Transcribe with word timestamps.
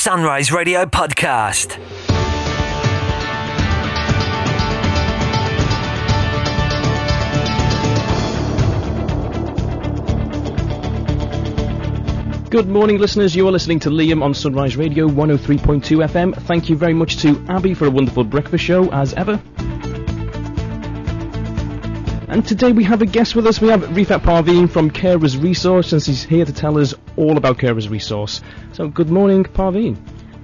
Sunrise 0.00 0.50
Radio 0.50 0.86
podcast. 0.86 1.76
Good 12.48 12.66
morning, 12.66 12.96
listeners. 12.96 13.36
You 13.36 13.46
are 13.46 13.50
listening 13.52 13.78
to 13.80 13.90
Liam 13.90 14.22
on 14.22 14.32
Sunrise 14.32 14.78
Radio 14.78 15.06
103.2 15.06 16.08
FM. 16.08 16.34
Thank 16.44 16.70
you 16.70 16.76
very 16.76 16.94
much 16.94 17.18
to 17.18 17.44
Abby 17.50 17.74
for 17.74 17.84
a 17.84 17.90
wonderful 17.90 18.24
breakfast 18.24 18.64
show, 18.64 18.90
as 18.92 19.12
ever. 19.12 19.38
And 22.30 22.46
today 22.46 22.70
we 22.70 22.84
have 22.84 23.02
a 23.02 23.06
guest 23.06 23.34
with 23.34 23.44
us. 23.44 23.60
We 23.60 23.70
have 23.70 23.80
Rifat 23.80 24.20
Parveen 24.20 24.70
from 24.70 24.88
Carers 24.88 25.42
Resource, 25.42 25.92
and 25.92 26.00
he's 26.00 26.22
here 26.22 26.44
to 26.44 26.52
tell 26.52 26.78
us 26.78 26.94
all 27.16 27.36
about 27.36 27.58
Carers 27.58 27.90
Resource. 27.90 28.40
So, 28.72 28.86
good 28.86 29.10
morning, 29.10 29.42
Parveen. 29.42 29.98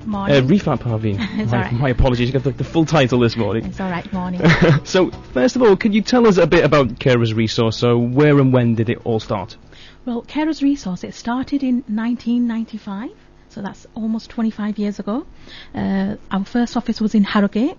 Morning. 0.04 0.36
Uh, 0.36 0.40
Rifat 0.40 0.80
Parveen. 0.80 1.16
It's 1.40 1.52
my, 1.52 1.58
all 1.58 1.62
right. 1.62 1.72
my 1.72 1.88
apologies, 1.90 2.26
you 2.26 2.32
got 2.32 2.42
the, 2.42 2.50
the 2.50 2.64
full 2.64 2.86
title 2.86 3.20
this 3.20 3.36
morning. 3.36 3.66
It's 3.66 3.78
all 3.78 3.88
right, 3.88 4.12
morning. 4.12 4.40
so, 4.84 5.12
first 5.32 5.54
of 5.54 5.62
all, 5.62 5.76
could 5.76 5.94
you 5.94 6.02
tell 6.02 6.26
us 6.26 6.38
a 6.38 6.46
bit 6.48 6.64
about 6.64 6.88
Carers 6.98 7.36
Resource? 7.36 7.76
So, 7.76 7.96
where 7.96 8.36
and 8.40 8.52
when 8.52 8.74
did 8.74 8.88
it 8.88 8.98
all 9.04 9.20
start? 9.20 9.56
well, 10.04 10.22
Carers 10.22 10.62
Resource, 10.62 11.04
it 11.04 11.14
started 11.14 11.62
in 11.62 11.84
1995, 11.86 13.10
so 13.48 13.62
that's 13.62 13.86
almost 13.94 14.28
25 14.30 14.76
years 14.78 14.98
ago. 14.98 15.24
Uh, 15.72 16.16
our 16.32 16.44
first 16.44 16.76
office 16.76 17.00
was 17.00 17.14
in 17.14 17.22
Harrogate, 17.22 17.78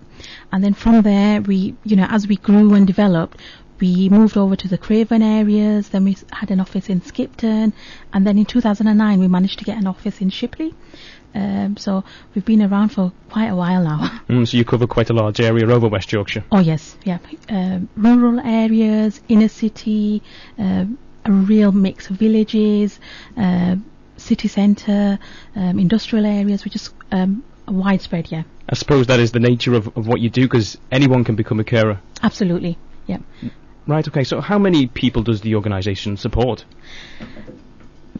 and 0.50 0.64
then 0.64 0.72
from 0.72 1.02
there, 1.02 1.42
we, 1.42 1.74
you 1.84 1.96
know, 1.96 2.06
as 2.08 2.26
we 2.26 2.36
grew 2.36 2.72
and 2.72 2.86
developed, 2.86 3.38
we 3.80 4.08
moved 4.08 4.36
over 4.36 4.56
to 4.56 4.68
the 4.68 4.78
Craven 4.78 5.22
areas, 5.22 5.90
then 5.90 6.04
we 6.04 6.16
had 6.32 6.50
an 6.50 6.60
office 6.60 6.88
in 6.88 7.00
Skipton, 7.00 7.72
and 8.12 8.26
then 8.26 8.38
in 8.38 8.44
2009 8.44 9.20
we 9.20 9.28
managed 9.28 9.58
to 9.58 9.64
get 9.64 9.78
an 9.78 9.86
office 9.86 10.20
in 10.20 10.30
Shipley. 10.30 10.74
Um, 11.34 11.76
so 11.76 12.04
we've 12.34 12.44
been 12.44 12.62
around 12.62 12.88
for 12.88 13.12
quite 13.30 13.48
a 13.48 13.56
while 13.56 13.82
now. 13.82 14.20
Mm, 14.28 14.46
so, 14.46 14.58
you 14.58 14.64
cover 14.64 14.86
quite 14.86 15.08
a 15.08 15.14
large 15.14 15.40
area 15.40 15.66
over 15.70 15.88
West 15.88 16.12
Yorkshire. 16.12 16.44
Oh 16.52 16.58
yes, 16.58 16.98
yeah. 17.04 17.18
Um, 17.48 17.88
rural 17.96 18.40
areas, 18.40 19.22
inner 19.26 19.48
city, 19.48 20.22
um, 20.58 20.98
a 21.24 21.32
real 21.32 21.72
mix 21.72 22.10
of 22.10 22.16
villages, 22.16 23.00
um 23.38 23.86
city 24.18 24.48
centre, 24.48 25.18
um, 25.56 25.78
industrial 25.78 26.26
areas. 26.26 26.64
We 26.64 26.70
just 26.70 26.92
um, 27.12 27.44
widespread, 27.66 28.30
yeah. 28.30 28.42
I 28.68 28.74
suppose 28.74 29.06
that 29.06 29.20
is 29.20 29.32
the 29.32 29.40
nature 29.40 29.74
of, 29.74 29.86
of 29.96 30.06
what 30.06 30.20
you 30.20 30.28
do, 30.28 30.42
because 30.42 30.76
anyone 30.90 31.24
can 31.24 31.36
become 31.36 31.60
a 31.60 31.64
carer. 31.64 32.00
Absolutely, 32.22 32.76
yeah. 33.06 33.18
Right, 33.88 34.06
okay, 34.06 34.22
so 34.22 34.42
how 34.42 34.58
many 34.58 34.86
people 34.86 35.22
does 35.22 35.40
the 35.40 35.54
organisation 35.54 36.18
support? 36.18 36.66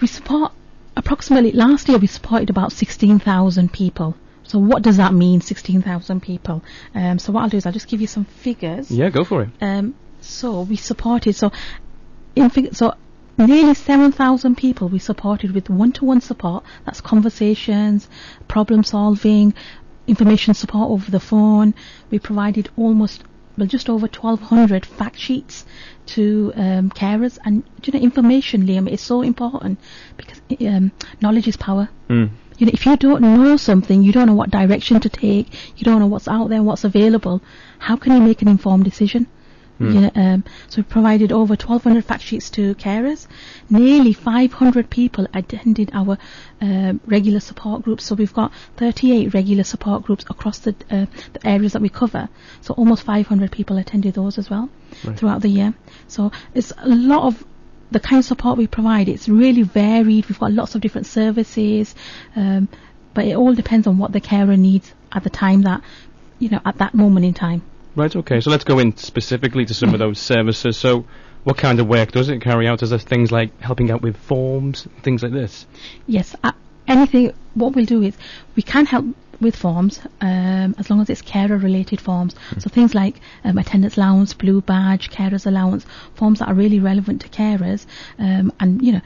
We 0.01 0.07
support 0.07 0.53
approximately 0.97 1.53
last 1.53 1.91
year 1.91 1.99
we 1.99 2.07
supported 2.07 2.49
about 2.49 2.73
sixteen 2.73 3.19
thousand 3.19 3.71
people. 3.73 4.17
So 4.45 4.59
what 4.59 4.83
does 4.83 4.97
that 4.97 5.13
mean, 5.13 5.43
sixteen 5.43 5.83
thousand 5.83 6.23
people? 6.23 6.65
Um, 6.95 7.19
so 7.19 7.33
what 7.33 7.43
I'll 7.43 7.51
do 7.51 7.59
is 7.59 7.67
I'll 7.67 7.73
just 7.73 7.87
give 7.87 8.01
you 8.01 8.07
some 8.07 8.25
figures. 8.25 8.91
Yeah, 8.91 9.11
go 9.11 9.25
for 9.25 9.43
it. 9.43 9.51
Um, 9.61 9.95
so 10.23 10.63
we 10.63 10.77
supported 10.77 11.35
so 11.35 11.53
in 12.35 12.49
fig- 12.49 12.75
so 12.75 12.95
nearly 13.37 13.75
seven 13.75 14.11
thousand 14.11 14.57
people 14.57 14.89
we 14.89 14.99
supported 14.99 15.51
with 15.51 15.69
one-to-one 15.69 16.23
support. 16.23 16.65
That's 16.87 17.03
conversations, 17.03 18.09
problem 18.49 18.85
solving, 18.85 19.53
information 20.07 20.55
support 20.55 20.91
over 20.91 21.11
the 21.11 21.21
phone. 21.21 21.75
We 22.11 22.21
provided 22.21 22.71
almost 22.79 23.23
well 23.59 23.67
just 23.67 23.91
over 23.91 24.09
twelve 24.09 24.41
hundred 24.41 24.87
fact 24.87 25.19
sheets 25.19 25.67
to 26.07 26.53
um, 26.57 26.91
carers, 26.91 27.39
and 27.45 27.65
you 27.85 27.93
know 27.93 27.99
information, 28.01 28.67
Liam, 28.67 28.89
is 28.89 29.01
so 29.01 29.23
important 29.23 29.79
because 30.17 30.41
um, 30.61 30.93
knowledge 31.21 31.49
is 31.49 31.57
power. 31.57 31.89
Mm. 32.09 32.31
You 32.59 32.67
know, 32.67 32.73
if 32.75 32.87
you 32.87 32.97
don't 32.97 33.23
know 33.23 33.57
something, 33.57 34.03
you 34.03 34.13
don't 34.13 34.27
know 34.27 34.35
what 34.35 34.51
direction 34.51 35.01
to 35.01 35.09
take, 35.09 35.47
you 35.77 35.85
don't 35.85 36.01
know 36.01 36.09
what's 36.09 36.27
out 36.27 36.49
there, 36.49 36.63
what's 36.63 36.83
available, 36.83 37.41
how 37.79 37.97
can 37.97 38.13
you 38.13 38.21
make 38.21 38.43
an 38.43 38.49
informed 38.49 38.85
decision? 38.85 39.29
You 39.81 40.01
know, 40.01 40.11
um, 40.17 40.45
so 40.69 40.79
we 40.79 40.83
provided 40.83 41.31
over 41.31 41.55
1,200 41.55 42.05
fact 42.05 42.23
sheets 42.25 42.51
to 42.51 42.75
carers. 42.75 43.27
Nearly 43.71 44.13
500 44.13 44.91
people 44.91 45.27
attended 45.33 45.91
our 45.93 46.19
um 46.61 47.01
regular 47.07 47.41
support 47.41 47.83
groups. 47.83 48.05
So 48.05 48.15
we've 48.17 48.33
got 48.35 48.53
38 48.77 49.35
regular 49.35 49.63
support 49.65 50.03
groups 50.03 50.25
across 50.29 50.59
the, 50.59 50.75
uh, 50.91 51.07
the 51.33 51.47
areas 51.47 51.75
that 51.75 51.83
we 51.83 51.89
cover. 51.89 52.29
So 52.61 52.75
almost 52.75 53.05
500 53.05 53.53
people 53.53 53.79
attended 53.79 54.15
those 54.15 54.37
as 54.39 54.51
well 54.51 54.69
Right. 55.05 55.17
throughout 55.19 55.43
the 55.43 55.49
year. 55.49 55.75
So 56.09 56.33
it's 56.55 56.73
a 56.77 56.89
lot 56.89 57.23
of 57.25 57.45
the 57.91 58.01
kind 58.01 58.19
of 58.19 58.25
support 58.25 58.59
we 58.59 58.67
provide. 58.67 59.09
It's 59.09 59.29
really 59.29 59.63
varied. 59.63 60.29
We've 60.29 60.39
got 60.39 60.53
lots 60.53 60.75
of 60.75 60.81
different 60.81 61.07
services, 61.07 61.95
um, 62.37 62.69
but 63.15 63.27
it 63.27 63.37
all 63.37 63.55
depends 63.55 63.87
on 63.87 63.99
what 63.99 64.13
the 64.13 64.21
carer 64.21 64.57
needs 64.57 64.93
at 65.13 65.23
the 65.25 65.31
time 65.31 65.63
that, 65.63 65.83
you 66.39 66.49
know, 66.51 66.61
at 66.65 66.79
that 66.79 66.95
moment 66.95 67.25
in 67.27 67.35
time. 67.35 67.63
Right, 67.99 68.15
okay, 68.15 68.41
so 68.41 68.51
let's 68.51 68.63
go 68.63 68.79
in 68.79 68.97
specifically 68.97 69.65
to 69.65 69.75
some 69.75 69.93
of 69.93 69.99
those 69.99 70.21
services. 70.21 70.77
So, 70.77 71.05
what 71.43 71.57
kind 71.57 71.81
of 71.81 71.89
work 71.89 72.13
does 72.13 72.29
it 72.29 72.41
carry 72.41 72.69
out? 72.69 72.81
Is 72.85 72.91
there 72.91 72.99
things 73.01 73.33
like 73.33 73.61
helping 73.61 73.91
out 73.91 74.03
with 74.03 74.17
forms, 74.17 74.87
things 75.03 75.25
like 75.25 75.33
this? 75.33 75.67
Yes, 76.07 76.37
uh, 76.45 76.53
anything. 76.87 77.33
What 77.55 77.75
we'll 77.75 77.87
do 77.87 78.03
is 78.03 78.17
we 78.55 78.63
can 78.63 78.87
help 78.87 79.05
with 79.41 79.57
forms 79.57 79.99
um, 80.21 80.77
as 80.79 80.89
long 80.91 81.01
as 81.01 81.11
it's 81.11 81.23
carer-related 81.23 82.01
forms. 82.01 82.37
So 82.59 82.71
things 82.71 82.95
like 82.95 83.17
um, 83.43 83.59
attendance 83.59 83.97
allowance, 83.97 84.33
blue 84.33 84.61
badge, 84.61 85.11
carers 85.11 85.45
allowance, 85.45 85.85
forms 86.15 86.39
that 86.39 86.47
are 86.47 86.55
really 86.55 86.79
relevant 86.79 87.23
to 87.23 87.29
carers, 87.29 87.85
um, 88.21 88.53
and 88.61 88.81
you 88.81 88.93
know 88.93 89.01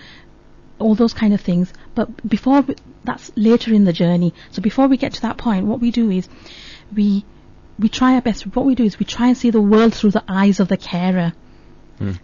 all 0.78 0.94
those 0.94 1.14
kind 1.14 1.32
of 1.32 1.40
things. 1.40 1.72
But 1.94 2.28
before 2.28 2.60
we, 2.60 2.76
that's 3.04 3.32
later 3.36 3.72
in 3.72 3.86
the 3.86 3.94
journey. 3.94 4.34
So 4.50 4.60
before 4.60 4.86
we 4.86 4.98
get 4.98 5.14
to 5.14 5.22
that 5.22 5.38
point, 5.38 5.64
what 5.64 5.80
we 5.80 5.90
do 5.90 6.10
is 6.10 6.28
we 6.94 7.24
we 7.82 7.88
try 7.88 8.14
our 8.14 8.20
best. 8.22 8.44
What 8.54 8.64
we 8.64 8.74
do 8.74 8.84
is 8.84 8.98
we 8.98 9.04
try 9.04 9.28
and 9.28 9.36
see 9.36 9.50
the 9.50 9.60
world 9.60 9.92
through 9.92 10.12
the 10.12 10.24
eyes 10.28 10.60
of 10.60 10.68
the 10.68 10.76
carer. 10.76 11.32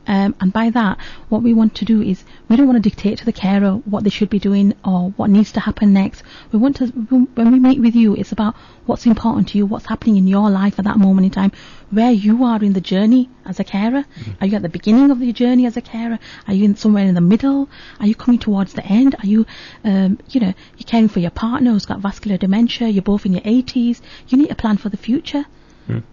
Um, 0.06 0.34
and 0.40 0.52
by 0.52 0.70
that, 0.70 0.98
what 1.28 1.42
we 1.42 1.54
want 1.54 1.76
to 1.76 1.84
do 1.84 2.02
is 2.02 2.24
we 2.48 2.56
don't 2.56 2.66
want 2.66 2.82
to 2.82 2.88
dictate 2.90 3.18
to 3.18 3.24
the 3.24 3.32
carer 3.32 3.72
what 3.72 4.02
they 4.02 4.10
should 4.10 4.30
be 4.30 4.38
doing 4.38 4.74
or 4.84 5.10
what 5.10 5.30
needs 5.30 5.52
to 5.52 5.60
happen 5.60 5.92
next. 5.92 6.22
We 6.50 6.58
want 6.58 6.76
to, 6.76 6.86
when 6.86 7.52
we 7.52 7.60
meet 7.60 7.80
with 7.80 7.94
you, 7.94 8.16
it's 8.16 8.32
about 8.32 8.56
what's 8.86 9.06
important 9.06 9.48
to 9.48 9.58
you, 9.58 9.66
what's 9.66 9.86
happening 9.86 10.16
in 10.16 10.26
your 10.26 10.50
life 10.50 10.78
at 10.78 10.84
that 10.86 10.98
moment 10.98 11.26
in 11.26 11.30
time, 11.30 11.52
where 11.90 12.10
you 12.10 12.44
are 12.44 12.62
in 12.62 12.72
the 12.72 12.80
journey 12.80 13.30
as 13.44 13.60
a 13.60 13.64
carer. 13.64 14.04
Are 14.40 14.46
you 14.46 14.56
at 14.56 14.62
the 14.62 14.68
beginning 14.68 15.10
of 15.10 15.20
the 15.20 15.32
journey 15.32 15.66
as 15.66 15.76
a 15.76 15.80
carer? 15.80 16.18
Are 16.46 16.54
you 16.54 16.64
in 16.64 16.76
somewhere 16.76 17.06
in 17.06 17.14
the 17.14 17.20
middle? 17.20 17.68
Are 18.00 18.06
you 18.06 18.14
coming 18.14 18.40
towards 18.40 18.72
the 18.72 18.84
end? 18.84 19.14
Are 19.22 19.26
you, 19.26 19.46
um, 19.84 20.18
you 20.30 20.40
know, 20.40 20.54
you're 20.76 20.86
caring 20.86 21.08
for 21.08 21.20
your 21.20 21.30
partner 21.30 21.70
who's 21.72 21.86
got 21.86 22.00
vascular 22.00 22.36
dementia? 22.36 22.88
You're 22.88 23.02
both 23.02 23.26
in 23.26 23.32
your 23.32 23.42
80s. 23.42 24.00
You 24.28 24.38
need 24.38 24.50
a 24.50 24.56
plan 24.56 24.76
for 24.76 24.88
the 24.88 24.96
future 24.96 25.44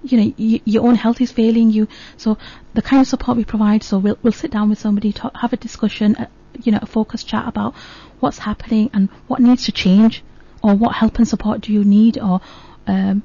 you 0.03 0.17
know, 0.17 0.33
y- 0.37 0.61
your 0.65 0.87
own 0.87 0.95
health 0.95 1.21
is 1.21 1.31
failing 1.31 1.69
you. 1.69 1.87
So 2.17 2.37
the 2.73 2.81
kind 2.81 3.01
of 3.01 3.07
support 3.07 3.37
we 3.37 3.45
provide, 3.45 3.83
so 3.83 3.97
we'll 3.97 4.17
we'll 4.23 4.33
sit 4.33 4.51
down 4.51 4.69
with 4.69 4.79
somebody, 4.79 5.11
talk, 5.13 5.35
have 5.35 5.53
a 5.53 5.57
discussion, 5.57 6.15
uh, 6.15 6.27
you 6.63 6.71
know, 6.71 6.79
a 6.81 6.85
focused 6.85 7.27
chat 7.27 7.47
about 7.47 7.75
what's 8.19 8.39
happening 8.39 8.89
and 8.93 9.09
what 9.27 9.39
needs 9.39 9.65
to 9.65 9.71
change, 9.71 10.23
or 10.63 10.75
what 10.75 10.95
help 10.95 11.17
and 11.17 11.27
support 11.27 11.61
do 11.61 11.73
you 11.73 11.83
need, 11.83 12.17
or 12.17 12.41
um, 12.87 13.23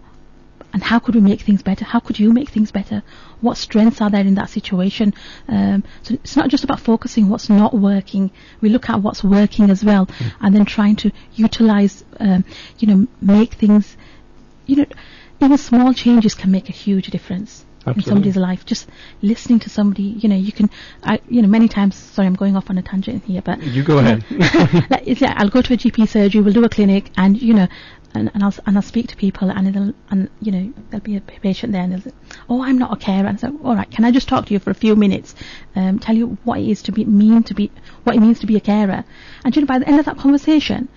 and 0.73 0.83
how 0.83 0.99
could 0.99 1.15
we 1.15 1.21
make 1.21 1.41
things 1.41 1.63
better? 1.63 1.85
How 1.85 1.99
could 2.01 2.19
you 2.19 2.33
make 2.33 2.49
things 2.49 2.71
better? 2.71 3.03
What 3.41 3.57
strengths 3.57 4.01
are 4.01 4.11
there 4.11 4.21
in 4.21 4.35
that 4.37 4.51
situation? 4.51 5.15
Um, 5.49 5.83
so 6.03 6.15
it's 6.15 6.37
not 6.37 6.49
just 6.49 6.65
about 6.65 6.81
focusing 6.81 7.29
what's 7.29 7.49
not 7.49 7.75
working. 7.75 8.31
We 8.61 8.69
look 8.69 8.89
at 8.89 9.03
what's 9.03 9.25
working 9.25 9.71
as 9.71 9.85
well, 9.85 10.09
and 10.41 10.55
then 10.55 10.65
trying 10.65 10.97
to 10.97 11.11
utilize, 11.35 12.05
um, 12.21 12.45
you 12.79 12.89
know, 12.89 13.09
make 13.21 13.55
things, 13.55 13.97
you 14.67 14.77
know, 14.77 14.87
even 15.41 15.59
small 15.59 15.93
changes 15.95 16.35
can 16.35 16.51
make 16.51 16.69
a 16.69 16.73
huge 16.73 17.09
difference 17.09 17.65
in 17.87 18.03
somebody's 18.03 18.37
life. 18.37 18.65
Just 18.67 18.89
listening 19.23 19.59
to 19.61 19.71
somebody, 19.71 20.03
you 20.03 20.29
know, 20.29 20.37
you 20.37 20.53
can, 20.53 20.71
I, 21.03 21.21
you 21.29 21.43
know, 21.43 21.49
many 21.49 21.69
times. 21.69 21.97
Sorry, 21.97 22.27
I'm 22.27 22.35
going 22.35 22.57
off 22.57 22.69
on 22.71 22.79
a 22.79 22.83
tangent 22.83 23.25
here, 23.25 23.43
but 23.43 23.63
You 23.63 23.83
go 23.83 23.99
ahead. 23.99 24.25
like, 24.91 25.23
I'll 25.23 25.49
go 25.49 25.63
to 25.63 25.75
a 25.75 25.77
GP 25.77 26.09
surgery, 26.09 26.43
we'll 26.43 26.53
do 26.53 26.65
a 26.65 26.69
clinic, 26.69 27.11
and 27.17 27.41
you 27.41 27.55
know, 27.55 27.69
and, 28.15 28.31
and 28.35 28.43
I'll 28.43 28.55
and 28.67 28.77
I'll 28.77 28.83
speak 28.83 29.09
to 29.09 29.17
people, 29.17 29.51
and 29.51 29.75
they'll, 29.75 29.95
and 30.11 30.29
you 30.41 30.53
know, 30.53 30.73
there'll 30.91 31.05
be 31.05 31.17
a 31.17 31.21
patient 31.21 31.73
there, 31.73 31.83
and 31.83 31.93
they'll 31.93 32.01
say, 32.03 32.13
"Oh, 32.49 32.63
I'm 32.63 32.77
not 32.79 32.93
a 32.93 32.97
carer." 32.97 33.27
And 33.27 33.39
I 33.39 33.41
say, 33.41 33.49
"All 33.63 33.75
right, 33.75 33.91
can 33.91 34.05
I 34.05 34.11
just 34.11 34.29
talk 34.29 34.47
to 34.47 34.53
you 34.53 34.59
for 34.59 34.71
a 34.71 34.75
few 34.75 34.97
minutes, 34.97 35.35
um, 35.77 35.99
tell 35.99 36.17
you 36.17 36.37
what 36.45 36.59
it 36.61 36.69
is 36.69 36.83
to 36.83 36.93
be 36.93 37.05
mean 37.05 37.43
to 37.45 37.55
be, 37.55 37.71
what 38.05 38.17
it 38.17 38.21
means 38.21 38.41
to 38.41 38.47
be 38.47 38.57
a 38.57 38.61
carer?" 38.61 39.05
And 39.45 39.55
you 39.55 39.63
know, 39.63 39.67
by 39.67 39.79
the 39.79 39.89
end 39.89 40.01
of 40.01 40.07
that 40.07 40.19
conversation, 40.19 40.89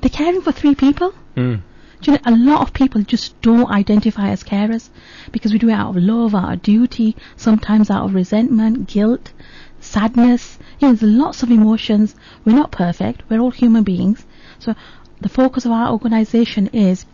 they're 0.00 0.10
caring 0.10 0.42
for 0.42 0.52
three 0.52 0.74
people. 0.74 1.14
Mm. 1.36 1.62
Do 2.00 2.12
you 2.12 2.18
know, 2.18 2.22
a 2.24 2.36
lot 2.36 2.62
of 2.62 2.72
people 2.72 3.02
just 3.02 3.40
don't 3.42 3.70
identify 3.70 4.30
as 4.30 4.44
carers 4.44 4.88
because 5.32 5.52
we 5.52 5.58
do 5.58 5.68
it 5.68 5.72
out 5.72 5.96
of 5.96 6.02
love, 6.02 6.34
out 6.34 6.52
of 6.52 6.62
duty, 6.62 7.16
sometimes 7.36 7.90
out 7.90 8.04
of 8.04 8.14
resentment, 8.14 8.86
guilt, 8.86 9.32
sadness. 9.80 10.58
You 10.78 10.88
know, 10.88 10.94
there's 10.94 11.10
lots 11.10 11.42
of 11.42 11.50
emotions. 11.50 12.14
We're 12.44 12.54
not 12.54 12.70
perfect. 12.70 13.22
We're 13.28 13.40
all 13.40 13.50
human 13.50 13.82
beings. 13.82 14.24
So 14.58 14.74
the 15.20 15.28
focus 15.28 15.64
of 15.64 15.72
our 15.72 15.90
organisation 15.90 16.68
is 16.68 17.04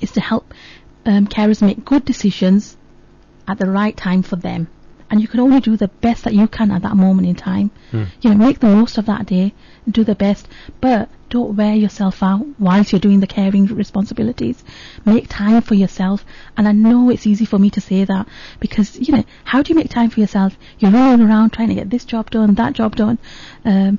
is 0.00 0.10
to 0.12 0.20
help 0.20 0.54
um, 1.04 1.26
carers 1.26 1.60
make 1.60 1.84
good 1.84 2.04
decisions 2.04 2.76
at 3.46 3.58
the 3.58 3.70
right 3.70 3.96
time 3.96 4.22
for 4.22 4.36
them 4.36 4.68
and 5.12 5.20
you 5.20 5.28
can 5.28 5.40
only 5.40 5.60
do 5.60 5.76
the 5.76 5.88
best 5.88 6.24
that 6.24 6.32
you 6.32 6.48
can 6.48 6.70
at 6.70 6.80
that 6.80 6.96
moment 6.96 7.28
in 7.28 7.34
time. 7.34 7.70
Hmm. 7.90 8.04
You 8.22 8.30
know, 8.30 8.36
make 8.36 8.60
the 8.60 8.66
most 8.66 8.96
of 8.96 9.04
that 9.06 9.26
day, 9.26 9.52
and 9.84 9.92
do 9.92 10.04
the 10.04 10.14
best, 10.14 10.48
but 10.80 11.10
don't 11.28 11.54
wear 11.54 11.74
yourself 11.74 12.22
out 12.22 12.46
whilst 12.58 12.92
you're 12.92 12.98
doing 12.98 13.20
the 13.20 13.26
caring 13.26 13.66
responsibilities. 13.66 14.64
Make 15.04 15.28
time 15.28 15.60
for 15.60 15.74
yourself, 15.74 16.24
and 16.56 16.66
I 16.66 16.72
know 16.72 17.10
it's 17.10 17.26
easy 17.26 17.44
for 17.44 17.58
me 17.58 17.68
to 17.70 17.80
say 17.80 18.04
that 18.04 18.26
because 18.58 18.98
you 18.98 19.14
know, 19.14 19.24
how 19.44 19.62
do 19.62 19.68
you 19.68 19.74
make 19.74 19.90
time 19.90 20.08
for 20.08 20.18
yourself? 20.20 20.56
You're 20.78 20.90
running 20.90 21.26
around 21.26 21.52
trying 21.52 21.68
to 21.68 21.74
get 21.74 21.90
this 21.90 22.06
job 22.06 22.30
done, 22.30 22.54
that 22.54 22.72
job 22.72 22.96
done. 22.96 23.18
Um, 23.66 23.98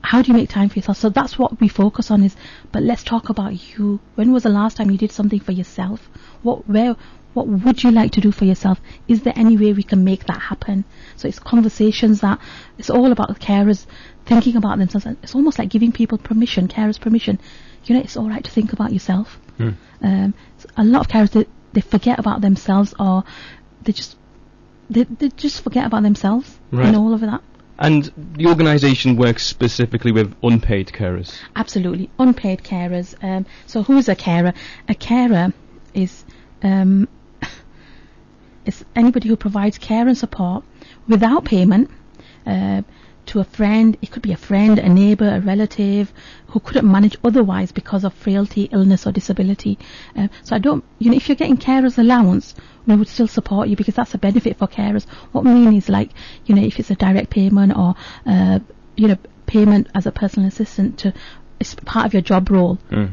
how 0.00 0.22
do 0.22 0.28
you 0.28 0.34
make 0.34 0.48
time 0.48 0.70
for 0.70 0.78
yourself? 0.78 0.96
So 0.96 1.10
that's 1.10 1.38
what 1.38 1.60
we 1.60 1.68
focus 1.68 2.10
on 2.10 2.22
is, 2.22 2.34
but 2.72 2.82
let's 2.82 3.02
talk 3.02 3.28
about 3.28 3.76
you. 3.76 4.00
When 4.14 4.32
was 4.32 4.44
the 4.44 4.48
last 4.48 4.78
time 4.78 4.90
you 4.90 4.96
did 4.96 5.12
something 5.12 5.40
for 5.40 5.52
yourself? 5.52 6.08
What, 6.42 6.66
where, 6.68 6.96
what 7.36 7.46
would 7.46 7.82
you 7.84 7.90
like 7.90 8.12
to 8.12 8.20
do 8.22 8.32
for 8.32 8.46
yourself? 8.46 8.80
Is 9.06 9.22
there 9.22 9.34
any 9.36 9.58
way 9.58 9.74
we 9.74 9.82
can 9.82 10.02
make 10.04 10.24
that 10.24 10.40
happen? 10.40 10.84
So 11.16 11.28
it's 11.28 11.38
conversations 11.38 12.22
that, 12.22 12.40
it's 12.78 12.88
all 12.88 13.12
about 13.12 13.28
the 13.28 13.34
carers 13.34 13.84
thinking 14.24 14.56
about 14.56 14.78
themselves. 14.78 15.06
It's 15.22 15.34
almost 15.34 15.58
like 15.58 15.68
giving 15.68 15.92
people 15.92 16.16
permission, 16.16 16.66
carers 16.66 16.98
permission. 16.98 17.38
You 17.84 17.96
know, 17.96 18.00
it's 18.00 18.16
alright 18.16 18.42
to 18.44 18.50
think 18.50 18.72
about 18.72 18.90
yourself. 18.90 19.38
Hmm. 19.58 19.70
Um, 20.00 20.34
so 20.56 20.68
a 20.78 20.84
lot 20.84 21.02
of 21.02 21.08
carers, 21.08 21.30
they, 21.30 21.44
they 21.74 21.82
forget 21.82 22.18
about 22.18 22.40
themselves 22.40 22.94
or 22.98 23.22
they 23.82 23.92
just, 23.92 24.16
they, 24.88 25.04
they 25.04 25.28
just 25.28 25.62
forget 25.62 25.84
about 25.84 26.04
themselves 26.04 26.58
Right. 26.70 26.88
in 26.88 26.94
all 26.94 27.12
of 27.12 27.20
that. 27.20 27.42
And 27.78 28.10
the 28.16 28.46
organisation 28.46 29.16
works 29.16 29.44
specifically 29.44 30.10
with 30.10 30.34
unpaid 30.42 30.86
carers. 30.88 31.36
Absolutely, 31.54 32.08
unpaid 32.18 32.62
carers. 32.62 33.14
Um, 33.22 33.44
so 33.66 33.82
who's 33.82 34.08
a 34.08 34.16
carer? 34.16 34.54
A 34.88 34.94
carer 34.94 35.52
is 35.92 36.24
um, 36.62 37.08
is 38.66 38.84
anybody 38.94 39.28
who 39.28 39.36
provides 39.36 39.78
care 39.78 40.06
and 40.06 40.18
support 40.18 40.64
without 41.08 41.44
payment 41.44 41.90
uh, 42.46 42.82
to 43.26 43.40
a 43.40 43.44
friend. 43.44 43.96
It 44.02 44.10
could 44.10 44.22
be 44.22 44.32
a 44.32 44.36
friend, 44.36 44.78
a 44.78 44.88
neighbour, 44.88 45.36
a 45.36 45.40
relative 45.40 46.12
who 46.48 46.60
couldn't 46.60 46.90
manage 46.90 47.16
otherwise 47.24 47.72
because 47.72 48.04
of 48.04 48.14
frailty, 48.14 48.68
illness, 48.72 49.06
or 49.06 49.12
disability. 49.12 49.78
Uh, 50.16 50.28
so 50.42 50.56
I 50.56 50.58
don't, 50.58 50.84
you 50.98 51.10
know, 51.10 51.16
if 51.16 51.28
you're 51.28 51.36
getting 51.36 51.56
carers 51.56 51.98
allowance, 51.98 52.54
we 52.86 52.96
would 52.96 53.08
still 53.08 53.28
support 53.28 53.68
you 53.68 53.76
because 53.76 53.94
that's 53.94 54.14
a 54.14 54.18
benefit 54.18 54.58
for 54.58 54.68
carers. 54.68 55.06
What 55.32 55.44
we 55.44 55.50
mean 55.52 55.74
is 55.74 55.88
like, 55.88 56.10
you 56.44 56.54
know, 56.54 56.62
if 56.62 56.78
it's 56.78 56.90
a 56.90 56.94
direct 56.94 57.30
payment 57.30 57.76
or, 57.76 57.94
uh, 58.26 58.60
you 58.96 59.08
know, 59.08 59.18
payment 59.46 59.88
as 59.94 60.06
a 60.06 60.12
personal 60.12 60.48
assistant 60.48 60.98
to, 61.00 61.12
it's 61.58 61.74
part 61.74 62.06
of 62.06 62.12
your 62.12 62.22
job 62.22 62.50
role 62.50 62.76
Hmm. 62.90 63.06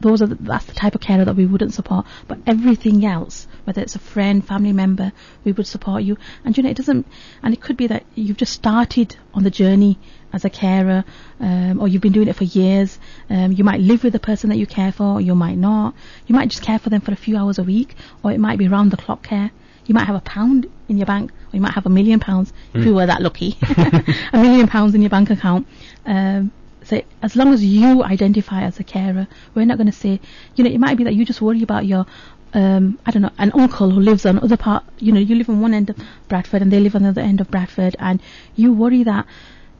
Those 0.00 0.22
are 0.22 0.26
the, 0.26 0.34
that's 0.36 0.66
the 0.66 0.74
type 0.74 0.94
of 0.94 1.00
carer 1.00 1.24
that 1.24 1.36
we 1.36 1.46
wouldn't 1.46 1.72
support. 1.74 2.06
But 2.28 2.38
everything 2.46 3.04
else, 3.04 3.46
whether 3.64 3.80
it's 3.80 3.94
a 3.94 3.98
friend, 3.98 4.46
family 4.46 4.72
member, 4.72 5.12
we 5.44 5.52
would 5.52 5.66
support 5.66 6.02
you. 6.02 6.16
And 6.44 6.56
you 6.56 6.62
know, 6.62 6.70
it 6.70 6.76
doesn't. 6.76 7.06
And 7.42 7.54
it 7.54 7.60
could 7.60 7.76
be 7.76 7.86
that 7.86 8.04
you've 8.14 8.36
just 8.36 8.52
started 8.52 9.16
on 9.32 9.44
the 9.44 9.50
journey 9.50 9.98
as 10.32 10.44
a 10.44 10.50
carer, 10.50 11.04
um, 11.40 11.80
or 11.80 11.88
you've 11.88 12.02
been 12.02 12.12
doing 12.12 12.28
it 12.28 12.36
for 12.36 12.44
years. 12.44 12.98
Um, 13.30 13.52
you 13.52 13.64
might 13.64 13.80
live 13.80 14.04
with 14.04 14.12
the 14.12 14.18
person 14.18 14.50
that 14.50 14.56
you 14.56 14.66
care 14.66 14.92
for, 14.92 15.04
or 15.04 15.20
you 15.20 15.34
might 15.34 15.56
not. 15.56 15.94
You 16.26 16.34
might 16.34 16.48
just 16.48 16.62
care 16.62 16.78
for 16.78 16.90
them 16.90 17.00
for 17.00 17.12
a 17.12 17.16
few 17.16 17.36
hours 17.36 17.58
a 17.58 17.62
week, 17.62 17.94
or 18.22 18.32
it 18.32 18.38
might 18.38 18.58
be 18.58 18.68
round 18.68 18.90
the 18.90 18.96
clock 18.96 19.22
care. 19.22 19.50
You 19.86 19.94
might 19.94 20.06
have 20.06 20.16
a 20.16 20.20
pound 20.20 20.66
in 20.88 20.96
your 20.96 21.06
bank, 21.06 21.30
or 21.30 21.50
you 21.52 21.60
might 21.60 21.74
have 21.74 21.86
a 21.86 21.90
million 21.90 22.18
pounds 22.18 22.52
if 22.72 22.84
you 22.84 22.94
were 22.94 23.06
that 23.06 23.22
lucky. 23.22 23.56
a 24.32 24.38
million 24.38 24.66
pounds 24.66 24.94
in 24.94 25.02
your 25.02 25.10
bank 25.10 25.30
account. 25.30 25.68
Um, 26.06 26.52
so 26.84 27.02
as 27.22 27.36
long 27.36 27.52
as 27.52 27.64
you 27.64 28.02
identify 28.04 28.62
as 28.62 28.78
a 28.80 28.84
carer, 28.84 29.26
we're 29.54 29.64
not 29.66 29.78
going 29.78 29.86
to 29.86 29.92
say, 29.92 30.20
you 30.54 30.64
know, 30.64 30.70
it 30.70 30.78
might 30.78 30.96
be 30.96 31.04
that 31.04 31.14
you 31.14 31.24
just 31.24 31.40
worry 31.40 31.62
about 31.62 31.86
your, 31.86 32.06
um, 32.52 32.98
I 33.06 33.10
don't 33.10 33.22
know, 33.22 33.30
an 33.38 33.52
uncle 33.52 33.90
who 33.90 34.00
lives 34.00 34.26
on 34.26 34.38
other 34.38 34.56
part, 34.56 34.84
you 34.98 35.12
know, 35.12 35.20
you 35.20 35.34
live 35.34 35.48
on 35.48 35.60
one 35.60 35.74
end 35.74 35.90
of 35.90 35.96
Bradford 36.28 36.62
and 36.62 36.72
they 36.72 36.80
live 36.80 36.94
on 36.94 37.02
the 37.02 37.08
other 37.10 37.22
end 37.22 37.40
of 37.40 37.50
Bradford, 37.50 37.96
and 37.98 38.20
you 38.54 38.72
worry 38.72 39.02
that 39.04 39.26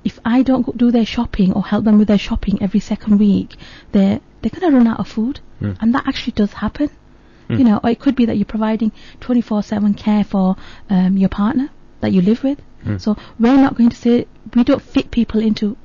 if 0.02 0.18
I 0.24 0.42
don't 0.42 0.76
do 0.76 0.90
their 0.90 1.06
shopping 1.06 1.52
or 1.52 1.62
help 1.64 1.84
them 1.84 1.98
with 1.98 2.08
their 2.08 2.18
shopping 2.18 2.60
every 2.62 2.80
second 2.80 3.18
week, 3.18 3.56
they're 3.92 4.20
they're 4.42 4.50
going 4.60 4.70
to 4.72 4.76
run 4.76 4.86
out 4.86 5.00
of 5.00 5.08
food, 5.08 5.40
Mm. 5.62 5.76
and 5.80 5.94
that 5.94 6.06
actually 6.06 6.32
does 6.32 6.52
happen. 6.52 6.90
Mm. 7.48 7.58
You 7.58 7.64
know, 7.64 7.80
or 7.82 7.90
it 7.90 8.00
could 8.00 8.16
be 8.16 8.26
that 8.26 8.36
you're 8.36 8.44
providing 8.44 8.92
24/7 9.20 9.96
care 9.96 10.24
for 10.24 10.56
um, 10.90 11.16
your 11.16 11.28
partner 11.30 11.70
that 12.00 12.12
you 12.12 12.20
live 12.20 12.42
with. 12.42 12.60
Mm. 12.84 13.00
So 13.00 13.16
we're 13.38 13.56
not 13.56 13.76
going 13.76 13.90
to 13.90 13.96
say 13.96 14.26
we 14.54 14.64
don't 14.64 14.82
fit 14.82 15.10
people 15.10 15.40
into 15.40 15.76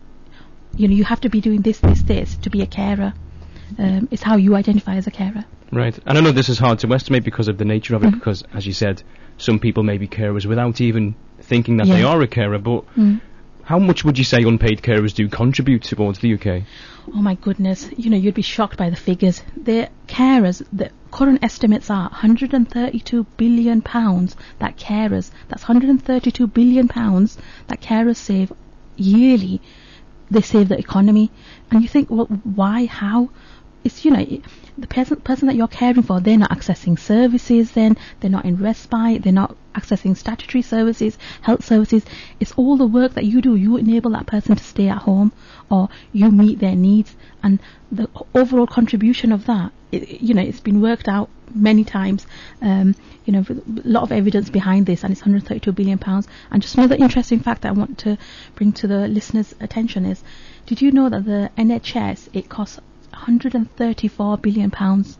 you 0.75 0.87
know, 0.87 0.93
you 0.95 1.03
have 1.03 1.21
to 1.21 1.29
be 1.29 1.41
doing 1.41 1.61
this, 1.61 1.79
this, 1.79 2.01
this 2.03 2.35
to 2.37 2.49
be 2.49 2.61
a 2.61 2.65
carer. 2.67 3.13
Um, 3.77 4.07
it's 4.11 4.23
how 4.23 4.37
you 4.37 4.55
identify 4.55 4.95
as 4.95 5.07
a 5.07 5.11
carer. 5.11 5.45
Right. 5.71 5.97
And 6.05 6.17
I 6.17 6.21
know 6.21 6.31
this 6.31 6.49
is 6.49 6.57
hard 6.57 6.79
to 6.79 6.93
estimate 6.93 7.23
because 7.23 7.47
of 7.47 7.57
the 7.57 7.65
nature 7.65 7.95
of 7.95 8.03
it, 8.03 8.07
Mhm. 8.07 8.13
because, 8.15 8.43
as 8.53 8.65
you 8.65 8.73
said, 8.73 9.03
some 9.37 9.59
people 9.59 9.83
may 9.83 9.97
be 9.97 10.07
carers 10.07 10.45
without 10.45 10.81
even 10.81 11.15
thinking 11.41 11.77
that 11.77 11.87
they 11.87 12.03
are 12.03 12.19
a 12.21 12.27
carer, 12.27 12.57
but 12.57 12.83
Mm. 12.95 13.21
how 13.63 13.77
much 13.77 14.03
would 14.03 14.17
you 14.17 14.23
say 14.23 14.41
unpaid 14.41 14.81
carers 14.81 15.13
do 15.13 15.27
contribute 15.27 15.83
towards 15.83 16.19
the 16.19 16.29
UK? 16.29 16.63
Oh 17.13 17.21
my 17.21 17.35
goodness, 17.35 17.87
you 17.97 18.09
know, 18.09 18.17
you'd 18.17 18.33
be 18.33 18.41
shocked 18.41 18.77
by 18.77 18.89
the 18.89 18.95
figures. 18.95 19.43
The 19.55 19.89
carers, 20.07 20.63
the 20.73 20.89
current 21.11 21.43
estimates 21.43 21.89
are 21.91 22.09
132 22.11 23.25
billion 23.37 23.81
pounds 23.81 24.35
that 24.57 24.77
carers, 24.77 25.29
that's 25.47 25.63
132 25.63 26.47
billion 26.47 26.87
pounds 26.87 27.37
that 27.67 27.81
carers 27.81 28.17
save 28.17 28.51
yearly. 28.97 29.61
They 30.31 30.41
save 30.41 30.69
the 30.69 30.77
economy. 30.77 31.31
And 31.71 31.81
you 31.81 31.87
think, 31.87 32.09
well, 32.09 32.25
why, 32.25 32.85
how? 32.85 33.29
It's, 33.83 34.03
you 34.03 34.11
know, 34.11 34.25
the 34.77 34.87
person, 34.87 35.17
person 35.21 35.47
that 35.47 35.55
you're 35.55 35.67
caring 35.67 36.03
for, 36.03 36.19
they're 36.19 36.37
not 36.37 36.51
accessing 36.51 36.99
services 36.99 37.71
then, 37.71 37.97
they're 38.19 38.29
not 38.29 38.45
in 38.45 38.57
respite, 38.57 39.23
they're 39.23 39.31
not 39.31 39.55
accessing 39.73 40.17
statutory 40.17 40.61
services, 40.61 41.17
health 41.41 41.63
services. 41.65 42.03
It's 42.39 42.51
all 42.53 42.75
the 42.75 42.85
work 42.85 43.13
that 43.13 43.25
you 43.25 43.41
do. 43.41 43.55
You 43.55 43.77
enable 43.77 44.11
that 44.11 44.25
person 44.25 44.55
to 44.55 44.63
stay 44.63 44.89
at 44.89 44.99
home 44.99 45.31
or 45.69 45.89
you 46.11 46.29
meet 46.29 46.59
their 46.59 46.75
needs. 46.75 47.15
And 47.41 47.59
the 47.91 48.09
overall 48.35 48.67
contribution 48.67 49.31
of 49.31 49.45
that, 49.45 49.71
it, 49.91 50.21
you 50.21 50.33
know, 50.33 50.41
it's 50.41 50.59
been 50.59 50.81
worked 50.81 51.07
out 51.07 51.29
many 51.53 51.83
times. 51.83 52.25
Um, 52.61 52.95
you 53.25 53.33
know, 53.33 53.39
with 53.47 53.85
a 53.85 53.87
lot 53.87 54.03
of 54.03 54.11
evidence 54.11 54.49
behind 54.49 54.85
this, 54.87 55.03
and 55.03 55.11
it's 55.11 55.21
132 55.21 55.71
billion 55.71 55.97
pounds. 55.99 56.27
And 56.51 56.61
just 56.61 56.75
another 56.75 56.95
interesting 56.95 57.39
fact 57.41 57.61
that 57.61 57.69
I 57.69 57.71
want 57.73 57.99
to 57.99 58.17
bring 58.55 58.71
to 58.73 58.87
the 58.87 59.07
listeners' 59.07 59.53
attention 59.59 60.05
is, 60.05 60.23
did 60.65 60.81
you 60.81 60.91
know 60.91 61.09
that 61.09 61.25
the 61.25 61.51
NHS 61.57 62.29
it 62.33 62.49
costs 62.49 62.79
134 63.11 64.37
billion 64.37 64.71
pounds 64.71 65.17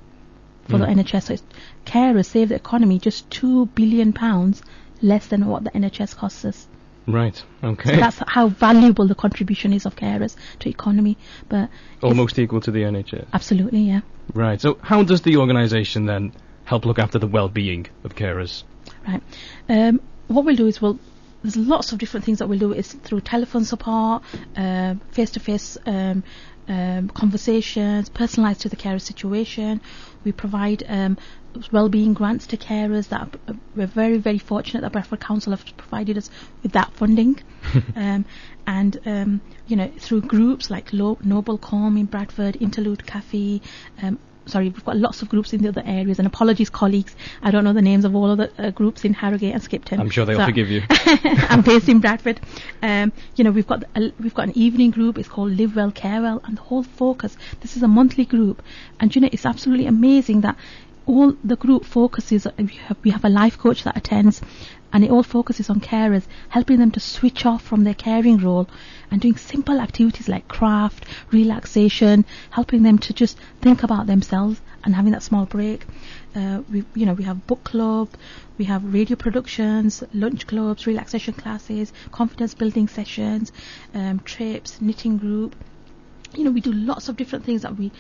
for 0.68 0.77
the 0.77 0.86
Mm. 0.86 1.04
NHS? 1.04 1.24
So 1.24 1.33
it's, 1.33 1.44
carers 1.86 2.25
save 2.25 2.50
the 2.50 2.56
economy 2.56 3.00
just 3.00 3.30
two 3.30 3.68
billion 3.68 4.13
pounds 4.13 4.62
less 5.01 5.27
than 5.27 5.45
what 5.45 5.63
the 5.63 5.72
NHS 5.72 6.15
costs 6.15 6.45
us. 6.45 6.68
Right. 7.07 7.44
Okay. 7.63 7.92
So 7.92 7.95
that's 7.95 8.22
how 8.27 8.50
valuable 8.50 9.07
the 9.07 9.15
contribution 9.15 9.74
is 9.74 9.86
of 9.86 9.95
carers 9.95 10.36
to 10.60 10.69
economy. 10.69 11.18
But 11.48 11.69
Almost 12.04 12.38
equal 12.38 12.62
to 12.62 12.72
the 12.72 12.81
NHS. 12.83 13.27
absolutely, 13.33 13.80
yeah. 13.81 14.01
Right. 14.33 14.59
So 14.61 14.77
how 14.81 15.03
does 15.03 15.21
the 15.21 15.37
organisation 15.37 16.05
then 16.05 16.33
help 16.65 16.86
look 16.86 17.00
after 17.00 17.19
the 17.19 17.27
well-being 17.27 17.88
of 18.03 18.15
carers? 18.15 18.63
Right. 19.07 19.21
Um, 19.67 20.01
what 20.27 20.45
we'll 20.45 20.55
do 20.55 20.67
is 20.67 20.81
we'll. 20.81 21.00
There's 21.41 21.55
lots 21.55 21.93
of 21.93 22.00
different 22.00 22.25
things 22.25 22.39
that 22.39 22.50
we'll 22.50 22.59
do. 22.59 22.74
It's 22.74 22.91
through 22.91 23.21
telephone 23.21 23.63
support, 23.63 24.24
um, 24.57 25.00
face-to-face 25.12 25.77
um, 25.86 26.21
um, 26.67 27.07
conversations, 27.09 28.09
personalised 28.09 28.59
to 28.59 28.69
the 28.69 28.75
carer 28.75 29.00
situation. 29.00 29.79
We 30.25 30.33
provide 30.33 30.83
um, 30.86 31.17
well-being 31.71 32.13
grants 32.13 32.48
to 32.48 32.57
carers. 32.57 33.07
That 33.07 33.38
we're 33.74 33.88
very, 33.88 34.17
very 34.17 34.38
fortunate 34.38 34.81
that 34.81 34.91
Bradford 34.91 35.21
Council 35.21 35.51
have 35.51 35.65
provided 35.77 36.17
us 36.17 36.29
with 36.62 36.74
that 36.74 36.91
funding. 36.93 37.39
um, 37.95 38.25
and 38.67 38.99
um, 39.05 39.41
you 39.67 39.75
know 39.75 39.91
through 39.99 40.21
groups 40.21 40.69
like 40.69 40.91
Lo- 40.93 41.17
Noble 41.23 41.57
Calm 41.57 41.97
in 41.97 42.05
Bradford, 42.05 42.57
Interlude 42.61 43.05
Cafe, 43.05 43.61
um, 44.01 44.19
sorry, 44.45 44.69
we've 44.69 44.83
got 44.85 44.97
lots 44.97 45.21
of 45.21 45.29
groups 45.29 45.53
in 45.53 45.61
the 45.61 45.69
other 45.69 45.83
areas. 45.85 46.17
And 46.19 46.27
apologies, 46.27 46.69
colleagues, 46.69 47.15
I 47.43 47.51
don't 47.51 47.63
know 47.63 47.73
the 47.73 47.81
names 47.81 48.03
of 48.05 48.15
all 48.15 48.31
of 48.31 48.38
the 48.39 48.51
uh, 48.57 48.71
groups 48.71 49.05
in 49.05 49.13
Harrogate 49.13 49.53
and 49.53 49.61
Skipton. 49.61 49.99
I'm 49.99 50.09
sure 50.09 50.25
they'll 50.25 50.38
So- 50.39 50.45
forgive 50.45 50.69
you. 50.69 50.81
I'm 50.89 51.61
based 51.61 51.88
in 51.88 51.99
Bradford. 51.99 52.39
Um, 52.81 53.13
you 53.35 53.43
know, 53.43 53.51
we've 53.51 53.67
got 53.67 53.83
a, 53.95 54.11
we've 54.19 54.33
got 54.33 54.47
an 54.47 54.57
evening 54.57 54.91
group. 54.91 55.17
It's 55.17 55.29
called 55.29 55.51
Live 55.51 55.75
Well, 55.75 55.91
Care 55.91 56.21
Well, 56.21 56.41
and 56.45 56.57
the 56.57 56.61
whole 56.61 56.83
focus. 56.83 57.38
This 57.61 57.77
is 57.77 57.83
a 57.83 57.88
monthly 57.88 58.25
group, 58.25 58.63
and 58.99 59.13
you 59.15 59.21
know, 59.21 59.29
it's 59.31 59.45
absolutely 59.45 59.85
amazing 59.85 60.41
that 60.41 60.57
all 61.10 61.34
the 61.44 61.56
group 61.56 61.86
focuses. 61.86 62.46
We 62.58 62.75
have, 62.86 62.98
we 63.04 63.10
have 63.12 63.25
a 63.25 63.30
life 63.30 63.58
coach 63.58 63.84
that 63.84 63.98
attends, 63.98 64.42
and 64.94 65.04
it 65.04 65.10
all 65.10 65.24
focuses 65.24 65.70
on 65.70 65.80
carers, 65.80 66.25
helping 66.50 66.78
them 66.78 66.92
to 66.92 67.00
switch 67.00 67.46
off 67.46 67.63
from 67.63 67.84
their 67.84 67.96
caring 67.96 68.38
role 68.38 68.70
and 69.10 69.20
doing 69.20 69.36
simple 69.36 69.80
activities 69.80 70.30
like 70.30 70.48
craft, 70.48 71.06
relaxation, 71.32 72.25
helping 72.51 72.84
them 72.84 73.00
to 73.00 73.13
just 73.13 73.38
think 73.60 73.82
about 73.82 74.06
themselves 74.06 74.62
and 74.84 74.96
having 74.96 75.12
that 75.12 75.24
small 75.24 75.46
break. 75.46 75.86
Uh, 76.36 76.62
we, 76.72 76.86
you 76.94 77.08
know, 77.08 77.13
we 77.13 77.24
have 77.24 77.48
book 77.48 77.63
club, 77.63 78.10
we 78.60 78.66
have 78.66 78.94
radio 78.94 79.16
productions, 79.16 80.04
lunch 80.13 80.46
clubs, 80.46 80.86
relaxation 80.86 81.34
classes, 81.34 81.92
confidence 82.12 82.54
building 82.54 82.88
sessions, 82.88 83.51
um, 83.96 84.20
trips, 84.20 84.80
knitting 84.80 85.18
group. 85.18 85.56
You 86.36 86.44
know, 86.44 86.51
we 86.51 86.62
do 86.62 86.72
lots 86.72 87.10
of 87.10 87.18
different 87.18 87.46
things 87.46 87.63
that 87.63 87.75
we 87.75 87.92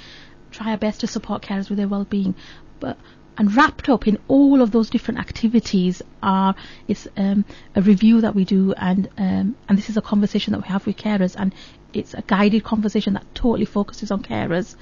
try 0.51 0.71
our 0.71 0.77
best 0.77 0.99
to 1.01 1.07
support 1.07 1.41
carers 1.41 1.69
with 1.69 1.77
their 1.77 1.87
well-being. 1.87 2.35
But 2.79 2.97
and 3.37 3.55
wrapped 3.55 3.87
up 3.87 4.07
in 4.07 4.17
all 4.27 4.61
of 4.61 4.71
those 4.71 4.89
different 4.89 5.19
activities 5.19 6.01
are 6.21 6.55
is 6.87 7.09
um, 7.15 7.45
a 7.75 7.81
review 7.81 8.21
that 8.21 8.35
we 8.35 8.45
do, 8.45 8.73
and 8.73 9.07
um, 9.17 9.55
and 9.67 9.77
this 9.77 9.89
is 9.89 9.97
a 9.97 10.01
conversation 10.01 10.51
that 10.53 10.61
we 10.61 10.67
have 10.67 10.85
with 10.85 10.97
carers, 10.97 11.35
and 11.37 11.53
it's 11.93 12.13
a 12.13 12.21
guided 12.27 12.63
conversation 12.63 13.13
that 13.13 13.25
totally 13.33 13.65
focuses 13.65 14.11
on 14.11 14.21
carers, 14.23 14.75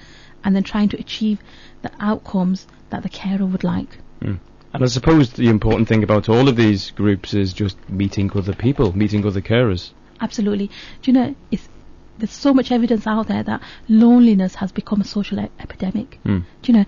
and 0.43 0.55
then 0.55 0.63
trying 0.63 0.89
to 0.89 0.99
achieve 0.99 1.39
the 1.81 1.91
outcomes 1.99 2.67
that 2.89 3.03
the 3.03 3.09
carer 3.09 3.45
would 3.45 3.63
like. 3.63 3.99
Mm. 4.21 4.39
And 4.73 4.83
I 4.83 4.87
suppose 4.87 5.31
the 5.31 5.49
important 5.49 5.87
thing 5.87 6.03
about 6.03 6.29
all 6.29 6.47
of 6.47 6.55
these 6.55 6.91
groups 6.91 7.33
is 7.33 7.53
just 7.53 7.77
meeting 7.89 8.31
other 8.35 8.53
people, 8.53 8.95
meeting 8.95 9.25
other 9.25 9.41
carers. 9.41 9.91
Absolutely. 10.19 10.67
Do 11.01 11.11
you 11.11 11.13
know, 11.13 11.35
it's, 11.51 11.69
there's 12.17 12.31
so 12.31 12.53
much 12.53 12.71
evidence 12.71 13.07
out 13.07 13.27
there 13.27 13.43
that 13.43 13.61
loneliness 13.87 14.55
has 14.55 14.71
become 14.71 15.01
a 15.01 15.05
social 15.05 15.39
e- 15.39 15.49
epidemic. 15.59 16.19
Mm. 16.25 16.43
Do 16.61 16.71
you 16.71 16.79
know, 16.79 16.85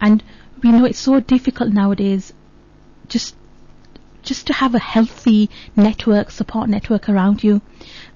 and 0.00 0.22
we 0.62 0.72
know 0.72 0.84
it's 0.84 0.98
so 0.98 1.20
difficult 1.20 1.72
nowadays 1.72 2.32
just 3.08 3.34
just 4.28 4.46
to 4.48 4.52
have 4.52 4.74
a 4.74 4.78
healthy 4.78 5.48
network, 5.74 6.30
support 6.30 6.68
network 6.68 7.08
around 7.08 7.42
you. 7.42 7.62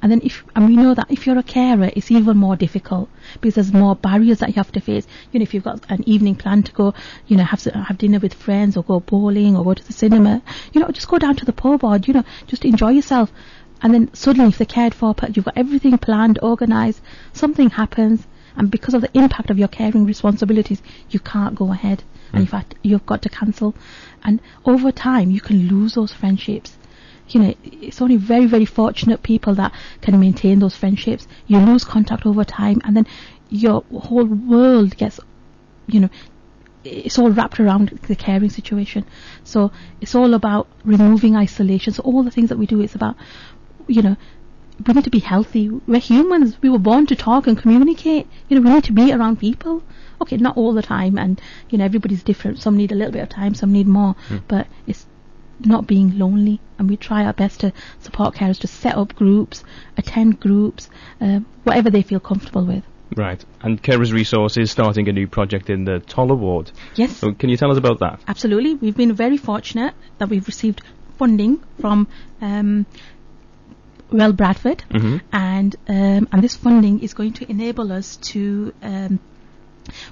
And 0.02 0.12
then 0.12 0.20
if, 0.22 0.44
and 0.54 0.66
we 0.66 0.76
know 0.76 0.94
that 0.94 1.10
if 1.10 1.26
you're 1.26 1.38
a 1.38 1.42
carer, 1.42 1.90
it's 1.96 2.10
even 2.10 2.36
more 2.36 2.54
difficult 2.54 3.08
because 3.40 3.54
there's 3.54 3.72
more 3.72 3.96
barriers 3.96 4.40
that 4.40 4.50
you 4.50 4.56
have 4.56 4.72
to 4.72 4.80
face. 4.80 5.06
You 5.30 5.40
know, 5.40 5.44
if 5.44 5.54
you've 5.54 5.64
got 5.64 5.90
an 5.90 6.06
evening 6.06 6.34
plan 6.34 6.64
to 6.64 6.72
go, 6.72 6.92
you 7.26 7.36
know, 7.38 7.44
have 7.44 7.64
have 7.64 7.96
dinner 7.96 8.18
with 8.18 8.34
friends 8.34 8.76
or 8.76 8.82
go 8.82 9.00
bowling 9.00 9.56
or 9.56 9.64
go 9.64 9.72
to 9.72 9.86
the 9.86 9.94
cinema, 9.94 10.42
you 10.72 10.82
know, 10.82 10.88
just 10.88 11.08
go 11.08 11.18
down 11.18 11.36
to 11.36 11.46
the 11.46 11.52
pub 11.52 11.82
or, 11.82 11.96
you 11.96 12.12
know, 12.12 12.24
just 12.46 12.66
enjoy 12.66 12.90
yourself. 12.90 13.32
And 13.80 13.94
then 13.94 14.12
suddenly 14.14 14.50
if 14.50 14.58
they're 14.58 14.66
cared 14.66 14.94
for, 14.94 15.14
you've 15.32 15.44
got 15.46 15.56
everything 15.56 15.96
planned, 15.98 16.38
organized, 16.42 17.00
something 17.32 17.70
happens, 17.70 18.26
and 18.56 18.70
because 18.70 18.94
of 18.94 19.00
the 19.00 19.10
impact 19.16 19.50
of 19.50 19.58
your 19.58 19.68
caring 19.68 20.04
responsibilities, 20.04 20.82
you 21.10 21.20
can't 21.20 21.54
go 21.54 21.72
ahead 21.72 22.04
and 22.32 22.42
you've, 22.42 22.50
hmm. 22.50 22.72
you've 22.82 23.06
got 23.06 23.22
to 23.22 23.28
cancel. 23.28 23.74
And 24.22 24.40
over 24.64 24.92
time, 24.92 25.30
you 25.30 25.40
can 25.40 25.68
lose 25.68 25.94
those 25.94 26.12
friendships. 26.12 26.76
You 27.28 27.40
know, 27.40 27.54
it's 27.64 28.02
only 28.02 28.16
very, 28.16 28.46
very 28.46 28.64
fortunate 28.64 29.22
people 29.22 29.54
that 29.54 29.72
can 30.00 30.18
maintain 30.20 30.58
those 30.58 30.76
friendships. 30.76 31.26
You 31.46 31.58
lose 31.58 31.84
contact 31.84 32.26
over 32.26 32.44
time, 32.44 32.80
and 32.84 32.96
then 32.96 33.06
your 33.48 33.84
whole 33.92 34.26
world 34.26 34.96
gets, 34.96 35.20
you 35.86 36.00
know, 36.00 36.10
it's 36.84 37.18
all 37.18 37.30
wrapped 37.30 37.60
around 37.60 37.88
the 38.08 38.16
caring 38.16 38.50
situation. 38.50 39.04
So 39.44 39.70
it's 40.00 40.14
all 40.14 40.34
about 40.34 40.66
removing 40.84 41.36
isolation. 41.36 41.92
So 41.92 42.02
all 42.02 42.22
the 42.22 42.30
things 42.30 42.48
that 42.48 42.58
we 42.58 42.66
do, 42.66 42.80
it's 42.80 42.94
about, 42.94 43.16
you 43.86 44.02
know, 44.02 44.16
we 44.86 44.94
need 44.94 45.04
to 45.04 45.10
be 45.10 45.18
healthy. 45.18 45.68
We're 45.68 46.00
humans. 46.00 46.56
We 46.62 46.68
were 46.68 46.78
born 46.78 47.06
to 47.06 47.16
talk 47.16 47.46
and 47.46 47.58
communicate. 47.58 48.26
You 48.48 48.58
know, 48.58 48.68
we 48.68 48.74
need 48.74 48.84
to 48.84 48.92
be 48.92 49.12
around 49.12 49.38
people. 49.38 49.82
Okay, 50.20 50.36
not 50.36 50.56
all 50.56 50.72
the 50.72 50.82
time, 50.82 51.18
and 51.18 51.40
you 51.70 51.78
know, 51.78 51.84
everybody's 51.84 52.22
different. 52.22 52.58
Some 52.58 52.76
need 52.76 52.92
a 52.92 52.94
little 52.94 53.12
bit 53.12 53.22
of 53.22 53.28
time, 53.28 53.54
some 53.54 53.72
need 53.72 53.88
more. 53.88 54.14
Mm. 54.28 54.42
But 54.46 54.66
it's 54.86 55.06
not 55.60 55.86
being 55.86 56.18
lonely, 56.18 56.60
and 56.78 56.88
we 56.88 56.96
try 56.96 57.24
our 57.24 57.32
best 57.32 57.60
to 57.60 57.72
support 58.00 58.34
carers 58.34 58.60
to 58.60 58.66
set 58.66 58.96
up 58.96 59.14
groups, 59.14 59.64
attend 59.96 60.40
groups, 60.40 60.88
uh, 61.20 61.40
whatever 61.64 61.90
they 61.90 62.02
feel 62.02 62.20
comfortable 62.20 62.64
with. 62.64 62.84
Right. 63.16 63.44
And 63.60 63.82
Carers 63.82 64.12
Resource 64.12 64.56
is 64.56 64.70
starting 64.70 65.08
a 65.08 65.12
new 65.12 65.26
project 65.26 65.68
in 65.68 65.84
the 65.84 66.00
Toller 66.00 66.34
ward. 66.34 66.70
Yes. 66.94 67.16
So 67.16 67.32
can 67.32 67.50
you 67.50 67.56
tell 67.56 67.70
us 67.70 67.76
about 67.76 67.98
that? 68.00 68.20
Absolutely. 68.26 68.74
We've 68.74 68.96
been 68.96 69.12
very 69.12 69.36
fortunate 69.36 69.94
that 70.18 70.30
we've 70.30 70.46
received 70.46 70.80
funding 71.18 71.62
from 71.80 72.08
um, 72.40 72.86
Well 74.12 74.32
Bradford, 74.32 74.84
Mm-hmm. 74.90 75.16
and 75.32 75.76
um, 75.88 76.28
and 76.32 76.42
this 76.42 76.56
funding 76.56 77.00
is 77.00 77.14
going 77.14 77.32
to 77.34 77.50
enable 77.50 77.92
us 77.92 78.16
to 78.32 78.72
um, 78.82 79.20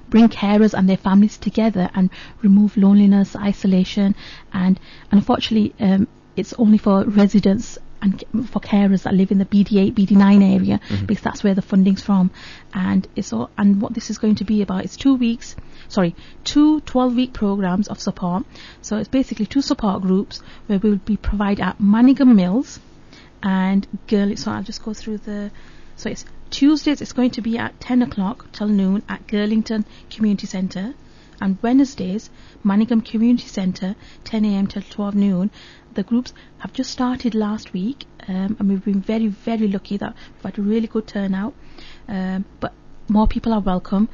bring 0.09 0.29
carers 0.29 0.75
and 0.75 0.89
their 0.89 0.97
families 0.97 1.39
together 1.39 1.91
and 1.95 2.11
remove 2.43 2.77
loneliness, 2.77 3.37
isolation, 3.37 4.15
and, 4.53 4.81
unfortunately, 5.11 5.75
um, 5.81 6.09
it's 6.37 6.53
only 6.55 6.79
for 6.79 7.05
residents 7.05 7.79
and 8.03 8.25
for 8.51 8.61
carers 8.61 9.03
that 9.03 9.13
live 9.13 9.31
in 9.31 9.37
the 9.39 9.45
BD8, 9.45 9.93
BD9 9.93 10.55
area 10.55 10.81
because 11.07 11.23
that's 11.23 11.45
where 11.45 11.55
the 11.55 11.61
funding's 11.61 12.01
from. 12.01 12.31
And 12.73 13.07
it's 13.15 13.31
all, 13.33 13.51
and 13.59 13.81
what 13.83 13.93
this 13.93 14.09
is 14.09 14.17
going 14.17 14.37
to 14.37 14.45
be 14.45 14.63
about 14.63 14.87
is 14.87 14.97
two 14.97 15.17
weeks, 15.17 15.55
sorry, 15.89 16.15
two 16.43 16.81
12-week 16.81 17.35
programs 17.35 17.89
of 17.89 18.01
support. 18.01 18.45
So 18.81 18.97
it's 18.97 19.09
basically 19.09 19.45
two 19.45 19.61
support 19.61 20.01
groups 20.01 20.41
where 20.67 20.79
we 20.79 20.91
will 20.91 20.97
be 20.97 21.19
provided 21.19 21.63
at 21.63 21.79
Manningham 21.79 22.35
Mills 22.35 22.81
and 23.43 23.87
Girl. 24.07 24.37
So 24.37 24.51
I'll 24.51 24.63
just 24.63 24.83
go 24.83 24.95
through 24.95 25.19
the. 25.19 25.51
So 25.97 26.11
it's 26.11 26.25
Tuesdays. 26.51 27.01
It's 27.01 27.13
going 27.13 27.31
to 27.33 27.43
be 27.43 27.59
at 27.59 27.81
10 27.81 28.03
o'clock 28.03 28.51
till 28.53 28.69
noon 28.69 29.03
at 29.09 29.27
Girlington 29.27 29.85
Community 30.11 30.47
Centre, 30.47 30.95
and 31.41 31.59
Wednesdays 31.63 32.31
Manningham 32.63 33.01
Community 33.01 33.47
Centre 33.47 33.97
10 34.25 34.45
a.m. 34.45 34.67
till 34.67 34.83
12 34.83 35.15
noon. 35.15 35.51
The 35.95 36.03
groups 36.03 36.33
have 36.59 36.73
just 36.73 36.91
started 36.91 37.35
last 37.35 37.73
week, 37.73 38.05
um, 38.29 38.57
and 38.59 38.69
we've 38.69 38.85
been 38.85 39.01
very, 39.01 39.27
very 39.27 39.69
lucky 39.69 39.97
that 39.97 40.15
we've 40.37 40.45
had 40.45 40.59
a 40.59 40.63
really 40.63 40.87
good 40.87 41.07
turnout. 41.07 41.55
Um, 42.09 42.45
but 42.61 42.73
more 43.09 43.27
people 43.27 43.53
are 43.53 43.61
welcome. 43.61 44.09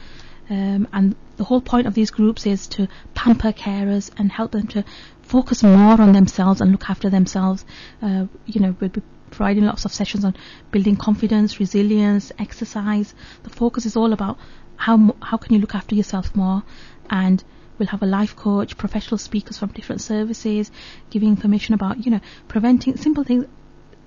Um, 0.48 0.88
and 0.92 1.16
the 1.36 1.44
whole 1.44 1.60
point 1.60 1.86
of 1.86 1.94
these 1.94 2.10
groups 2.10 2.46
is 2.46 2.66
to 2.68 2.88
pamper 3.14 3.52
carers 3.52 4.10
and 4.16 4.30
help 4.30 4.52
them 4.52 4.68
to 4.68 4.84
focus 5.22 5.62
more 5.62 6.00
on 6.00 6.12
themselves 6.12 6.60
and 6.60 6.70
look 6.72 6.88
after 6.88 7.10
themselves. 7.10 7.64
Uh, 8.00 8.26
you 8.46 8.60
know, 8.60 8.72
be 8.72 8.90
providing 9.36 9.64
lots 9.64 9.84
of 9.84 9.92
sessions 9.92 10.24
on 10.24 10.34
building 10.70 10.96
confidence, 10.96 11.60
resilience, 11.60 12.32
exercise. 12.38 13.14
The 13.42 13.50
focus 13.50 13.86
is 13.86 13.96
all 13.96 14.12
about 14.12 14.38
how 14.76 15.14
how 15.22 15.36
can 15.36 15.54
you 15.54 15.60
look 15.60 15.74
after 15.74 15.94
yourself 15.94 16.34
more, 16.34 16.62
and 17.10 17.42
we'll 17.78 17.88
have 17.88 18.02
a 18.02 18.06
life 18.06 18.34
coach, 18.36 18.76
professional 18.76 19.18
speakers 19.18 19.58
from 19.58 19.70
different 19.70 20.00
services, 20.00 20.70
giving 21.10 21.28
information 21.28 21.74
about 21.74 22.04
you 22.04 22.10
know 22.10 22.20
preventing 22.48 22.96
simple 22.96 23.24
things 23.24 23.46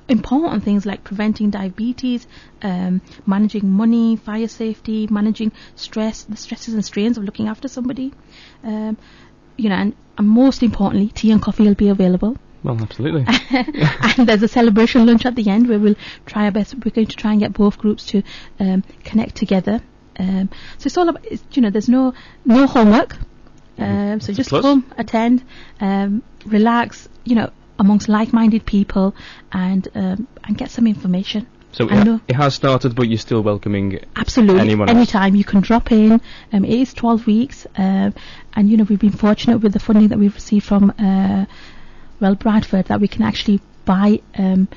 important 0.10 0.64
things 0.64 0.88
like 0.88 1.04
preventing 1.04 1.52
diabetes, 1.52 2.28
um, 2.64 3.00
managing 3.28 3.70
money, 3.70 4.16
fire 4.16 4.48
safety, 4.48 5.08
managing 5.08 5.52
stress, 5.76 6.24
the 6.24 6.36
stresses 6.36 6.74
and 6.74 6.84
strains 6.84 7.18
of 7.18 7.24
looking 7.24 7.48
after 7.48 7.68
somebody. 7.68 8.12
Um, 8.64 8.98
you 9.56 9.70
know, 9.70 9.76
and, 9.76 9.96
and 10.18 10.28
most 10.28 10.64
importantly, 10.64 11.10
tea 11.10 11.32
and 11.32 11.40
coffee 11.40 11.64
will 11.64 11.76
be 11.76 11.90
available. 11.90 12.38
Well, 12.64 12.78
absolutely. 12.82 13.26
and 13.50 14.28
there's 14.28 14.44
a 14.44 14.48
celebration 14.48 15.06
lunch 15.06 15.26
at 15.26 15.36
the 15.36 15.50
end 15.50 15.70
where 15.70 15.80
we'll 15.80 15.96
try 16.26 16.46
our 16.46 16.52
best. 16.52 16.76
We're 16.76 16.92
going 16.92 17.08
to 17.08 17.16
try 17.16 17.32
and 17.32 17.40
get 17.40 17.54
both 17.54 17.78
groups 17.78 18.06
to 18.08 18.24
um, 18.60 18.84
connect 19.04 19.36
together. 19.36 19.82
Um, 20.18 20.50
so 20.78 20.88
it's 20.88 20.98
all 20.98 21.08
about, 21.08 21.26
it's, 21.26 21.44
you 21.52 21.62
know, 21.62 21.70
there's 21.70 21.88
no 21.90 22.14
no 22.46 22.68
homework. 22.68 23.16
Um, 23.78 24.20
so 24.20 24.34
just 24.34 24.50
come, 24.50 24.92
attend, 24.98 25.42
um, 25.80 26.22
relax, 26.46 27.08
you 27.24 27.36
know, 27.36 27.50
amongst 27.80 28.10
like-minded 28.10 28.66
people, 28.66 29.16
and 29.54 29.88
um, 29.96 30.28
and 30.44 30.58
get 30.58 30.70
some 30.70 30.86
information. 30.86 31.48
So 31.72 31.90
I 31.90 32.04
know. 32.04 32.16
it, 32.16 32.34
it 32.34 32.36
has 32.36 32.56
started, 32.56 32.96
but 32.96 33.08
you're 33.08 33.20
still 33.20 33.42
welcoming. 33.42 34.00
Absolutely. 34.16 34.60
Anyone 34.60 34.90
else? 34.90 34.98
Anytime 34.98 35.36
you 35.36 35.46
can 35.46 35.62
drop 35.62 35.92
in. 35.92 36.20
Um, 36.52 36.66
it 36.66 36.80
is 36.80 36.94
12 36.94 37.28
weeks, 37.28 37.68
um, 37.78 38.14
and 38.54 38.70
you 38.70 38.76
know 38.76 38.84
we've 38.84 39.00
been 39.00 39.12
fortunate 39.12 39.60
with 39.60 39.74
the 39.74 39.80
funding 39.80 40.10
that 40.10 40.20
we've 40.20 40.36
received 40.36 40.66
from 40.66 40.94
uh, 41.00 41.46
well 42.20 42.36
Bradford 42.36 42.86
that 42.86 43.00
we 43.00 43.08
can 43.08 43.24
actually 43.24 43.62
buy. 43.86 44.22
Um, 44.38 44.68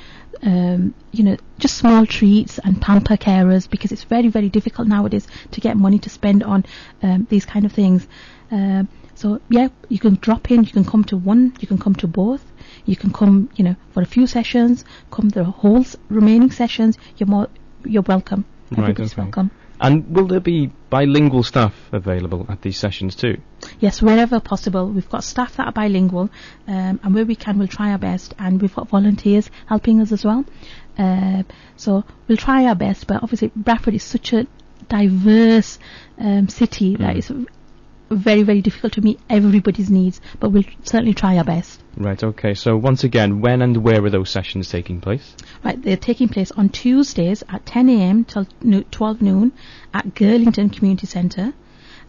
um, 0.43 0.95
you 1.13 1.23
know, 1.23 1.37
just 1.59 1.77
small 1.77 2.05
treats 2.05 2.59
and 2.59 2.81
pamper 2.81 3.17
carers 3.17 3.71
because 3.71 3.93
it's 3.93 4.03
very, 4.03 4.29
very 4.29 4.49
difficult 4.49 4.89
nowadays 4.89 5.27
to 5.53 5.61
get 5.61 5.77
money 5.77 6.01
to 6.01 6.11
spend 6.11 6.43
on 6.43 6.65
um, 7.03 7.27
these 7.31 7.45
kind 7.47 7.65
of 7.65 7.73
things. 7.73 8.09
Um, 8.51 8.89
so 9.15 9.41
yeah, 9.49 9.69
you 9.89 10.01
can 10.01 10.17
drop 10.17 10.51
in. 10.51 10.65
You 10.65 10.73
can 10.73 10.85
come 10.85 11.05
to 11.05 11.17
one. 11.17 11.55
You 11.61 11.69
can 11.69 11.79
come 11.79 11.95
to 11.97 12.09
both. 12.09 12.45
You 12.87 12.97
can 12.97 13.13
come, 13.13 13.51
you 13.55 13.65
know, 13.65 13.77
for 13.93 14.03
a 14.03 14.07
few 14.07 14.27
sessions. 14.27 14.85
Come 15.11 15.29
the 15.29 15.45
whole 15.45 15.85
remaining 16.09 16.51
sessions. 16.51 16.99
You're 17.17 17.29
more, 17.29 17.49
you're 17.85 18.03
welcome. 18.03 18.45
Right, 18.71 18.81
Everybody's 18.81 19.13
okay. 19.13 19.23
welcome. 19.23 19.51
And 19.83 20.15
will 20.15 20.27
there 20.27 20.41
be 20.41 20.71
bilingual 20.91 21.43
staff 21.43 21.75
available 21.93 22.47
at 22.49 22.63
these 22.63 22.79
sessions 22.79 23.17
too? 23.17 23.41
Yes, 23.81 24.01
wherever 24.01 24.39
possible. 24.41 24.89
We've 24.89 25.09
got 25.09 25.25
staff 25.25 25.57
that 25.57 25.67
are 25.67 25.73
bilingual, 25.73 26.31
um, 26.69 27.01
and 27.03 27.15
where 27.15 27.25
we 27.27 27.35
can, 27.35 27.59
we'll 27.59 27.69
try 27.69 27.91
our 27.91 27.99
best. 27.99 28.35
And 28.39 28.63
we've 28.63 28.75
got 28.75 28.89
volunteers 28.89 29.51
helping 29.67 30.01
us 30.01 30.13
as 30.13 30.25
well. 30.25 30.45
Uh, 30.97 31.43
so 31.77 32.05
we'll 32.29 32.37
try 32.37 32.65
our 32.67 32.75
best. 32.77 33.07
But 33.07 33.23
obviously, 33.23 33.51
Bradford 33.57 33.95
is 33.95 34.05
such 34.05 34.33
a 34.33 34.47
diverse 34.89 35.79
um, 36.19 36.49
city 36.49 36.97
that 36.97 37.15
Mm. 37.15 37.19
it's 37.19 37.31
very, 38.15 38.43
very 38.43 38.61
difficult 38.63 38.93
to 38.95 39.01
meet 39.01 39.21
everybody's 39.29 39.91
needs. 39.91 40.21
But 40.41 40.51
we'll 40.51 40.65
certainly 40.83 41.15
try 41.15 41.37
our 41.39 41.45
best. 41.45 41.81
Right, 41.97 42.23
okay. 42.23 42.55
So 42.55 42.77
once 42.77 43.05
again, 43.05 43.41
when 43.41 43.61
and 43.63 43.77
where 43.79 44.05
are 44.05 44.11
those 44.11 44.31
sessions 44.31 44.69
taking 44.71 45.01
place? 45.01 45.35
Right, 45.65 45.81
they're 45.81 45.97
taking 45.97 46.29
place 46.29 46.51
on 46.53 46.69
Tuesdays 46.71 47.43
at 47.49 47.67
10 47.67 47.89
a.m. 47.91 48.25
till 48.25 48.47
12 48.91 49.23
noon 49.23 49.53
at 49.93 50.15
Girlington 50.15 50.73
Community 50.73 51.07
Centre, 51.07 51.53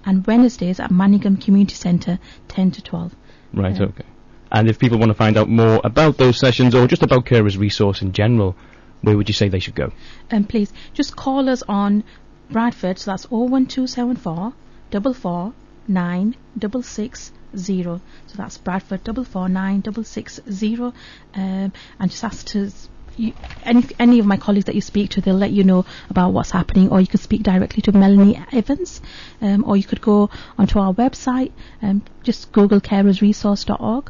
and 0.05 0.25
Wednesdays 0.25 0.79
at 0.79 0.91
Manningham 0.91 1.37
Community 1.37 1.75
Centre, 1.75 2.19
10 2.47 2.71
to 2.71 2.81
12. 2.81 3.15
Right, 3.53 3.75
Yeah. 3.75 3.83
okay. 3.87 4.03
And 4.51 4.69
if 4.69 4.77
people 4.79 4.99
want 4.99 5.09
to 5.09 5.15
find 5.15 5.35
out 5.35 5.49
more 5.49 5.81
about 5.83 6.17
those 6.17 6.37
sessions 6.37 6.75
or 6.75 6.85
just 6.87 7.01
about 7.01 7.25
Carers 7.25 7.57
Resource 7.57 8.01
in 8.03 8.11
general, 8.13 8.55
where 9.01 9.17
would 9.17 9.27
you 9.27 9.33
say 9.33 9.49
they 9.49 9.59
should 9.59 9.75
go? 9.75 9.91
um, 10.31 10.43
please 10.45 10.71
just 10.93 11.15
call 11.15 11.49
us 11.49 11.63
on 11.67 12.03
Bradford, 12.51 12.99
so 12.99 13.11
that's 13.11 13.25
01274 13.31 14.53
double 14.91 15.13
four 15.13 15.53
nine 15.87 16.35
double 16.57 16.83
six 16.83 17.31
zero. 17.55 18.01
So 18.27 18.35
that's 18.37 18.57
Bradford 18.57 19.03
double 19.03 19.23
four 19.23 19.49
nine 19.49 19.81
double 19.81 20.03
six 20.03 20.39
zero, 20.51 20.93
um, 21.33 21.73
and 21.99 22.11
just 22.11 22.23
ask 22.23 22.45
to. 22.47 22.71
You, 23.15 23.31
any 23.61 23.85
any 23.99 24.17
of 24.17 24.25
my 24.25 24.37
colleagues 24.37 24.65
that 24.65 24.73
you 24.73 24.81
speak 24.81 25.11
to, 25.11 25.21
they'll 25.21 25.35
let 25.35 25.51
you 25.51 25.63
know 25.63 25.85
about 26.09 26.33
what's 26.33 26.49
happening, 26.49 26.89
or 26.89 26.99
you 26.99 27.05
could 27.05 27.19
speak 27.19 27.43
directly 27.43 27.83
to 27.83 27.91
Melanie 27.91 28.43
Evans, 28.51 29.01
um, 29.39 29.63
or 29.65 29.77
you 29.77 29.83
could 29.83 30.01
go 30.01 30.31
onto 30.57 30.79
our 30.79 30.95
website, 30.95 31.51
um, 31.83 32.01
just 32.23 32.51
Google 32.51 32.81
carersresource.org, 32.81 34.09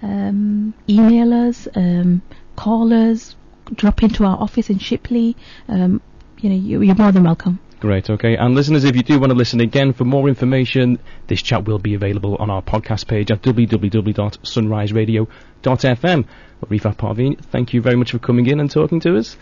um, 0.00 0.74
email 0.88 1.34
us, 1.34 1.66
um, 1.74 2.22
call 2.54 2.92
us, 2.92 3.34
drop 3.74 4.04
into 4.04 4.24
our 4.24 4.38
office 4.40 4.70
in 4.70 4.78
Shipley. 4.78 5.36
Um, 5.66 6.00
you 6.38 6.50
know, 6.50 6.56
you, 6.56 6.82
you're 6.82 6.94
more 6.94 7.10
than 7.10 7.24
welcome. 7.24 7.58
Great, 7.78 8.08
okay. 8.08 8.36
And 8.36 8.54
listeners, 8.54 8.84
if 8.84 8.96
you 8.96 9.02
do 9.02 9.18
want 9.18 9.28
to 9.30 9.36
listen 9.36 9.60
again 9.60 9.92
for 9.92 10.04
more 10.04 10.28
information, 10.28 10.98
this 11.26 11.42
chat 11.42 11.66
will 11.66 11.78
be 11.78 11.92
available 11.94 12.36
on 12.36 12.48
our 12.50 12.62
podcast 12.62 13.06
page 13.06 13.30
at 13.30 13.42
www.sunriseradio.fm. 13.42 16.24
But 16.60 16.70
Rifat 16.70 16.96
Parveen, 16.96 17.38
thank 17.38 17.74
you 17.74 17.82
very 17.82 17.96
much 17.96 18.12
for 18.12 18.18
coming 18.18 18.46
in 18.46 18.60
and 18.60 18.70
talking 18.70 18.98
to 19.00 19.18
us. 19.18 19.36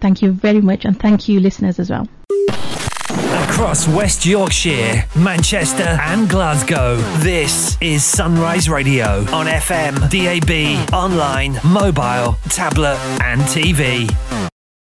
Thank 0.00 0.22
you 0.22 0.32
very 0.32 0.62
much, 0.62 0.86
and 0.86 0.98
thank 0.98 1.28
you, 1.28 1.38
listeners, 1.40 1.78
as 1.78 1.90
well. 1.90 2.08
Across 3.44 3.88
West 3.88 4.24
Yorkshire, 4.26 5.04
Manchester, 5.16 5.96
and 6.00 6.28
Glasgow, 6.28 6.96
this 7.18 7.76
is 7.80 8.04
Sunrise 8.04 8.68
Radio 8.68 9.20
on 9.32 9.46
FM, 9.46 10.10
DAB, 10.10 10.50
online, 10.92 11.58
mobile, 11.64 12.36
tablet, 12.48 12.98
and 13.22 13.40
TV. 13.42 14.10